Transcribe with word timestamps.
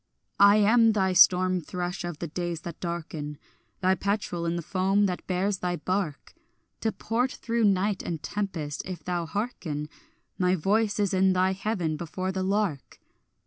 I 0.39 0.55
am 0.55 0.93
thy 0.93 1.13
storm 1.13 1.61
thrush 1.61 2.03
of 2.03 2.17
the 2.17 2.27
days 2.27 2.61
that 2.61 2.79
darken, 2.79 3.37
Thy 3.81 3.93
petrel 3.93 4.47
in 4.47 4.55
the 4.55 4.63
foam 4.63 5.05
that 5.05 5.27
bears 5.27 5.59
thy 5.59 5.75
bark 5.75 6.33
To 6.79 6.91
port 6.91 7.33
through 7.33 7.65
night 7.65 8.01
and 8.01 8.23
tempest; 8.23 8.81
if 8.83 9.03
thou 9.03 9.27
hearken, 9.27 9.89
My 10.39 10.55
voice 10.55 10.99
is 10.99 11.13
in 11.13 11.33
thy 11.33 11.51
heaven 11.51 11.97
before 11.97 12.31
the 12.31 12.41
lark. 12.41 12.99